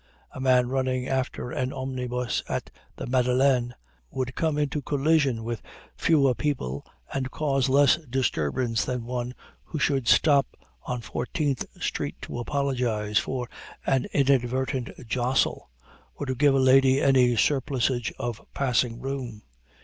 [0.33, 3.75] A man running after an omnibus at the Madeleine
[4.09, 5.61] would come into collision with
[5.95, 12.39] fewer people and cause less disturbance than one who should stop on Fourteenth Street to
[12.39, 13.47] apologize for
[13.85, 15.69] an inadvertent jostle,
[16.15, 19.43] or to give a lady any surplusage of passing room.